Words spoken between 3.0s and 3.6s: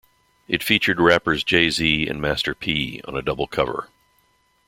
on a double